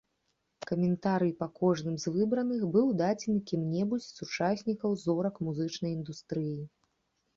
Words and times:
Каментарый 0.69 1.33
па 1.41 1.47
кожным 1.59 1.95
з 2.03 2.13
выбраных 2.15 2.61
быў 2.75 2.87
дадзены 3.01 3.39
кім-небудзь 3.51 4.07
з 4.07 4.17
сучаснікаў 4.23 4.99
зорак 5.05 5.35
музычнай 5.49 5.91
індустрыі. 5.99 6.61